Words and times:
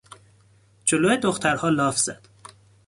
جلو 0.85 1.17
دخترها 1.17 1.69
لاف 1.69 1.97
زد. 1.97 2.27